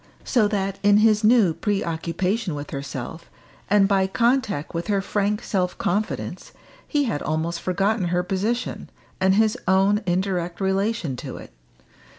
So 0.23 0.47
that 0.47 0.79
in 0.81 0.97
his 0.97 1.23
new 1.23 1.53
preoccupation 1.53 2.55
with 2.55 2.71
herself, 2.71 3.29
and 3.69 3.87
by 3.87 4.07
contact 4.07 4.73
with 4.73 4.87
her 4.87 4.99
frank 4.99 5.43
self 5.43 5.77
confidence, 5.77 6.53
he 6.87 7.03
had 7.03 7.21
almost 7.21 7.61
forgotten 7.61 8.05
her 8.05 8.23
position, 8.23 8.89
and 9.19 9.35
his 9.35 9.55
own 9.67 10.01
indirect 10.07 10.59
relation 10.59 11.15
to 11.17 11.37
it. 11.37 11.53